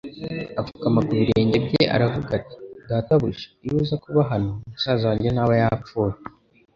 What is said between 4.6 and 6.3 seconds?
musaza wanjye ntaba yapfuye."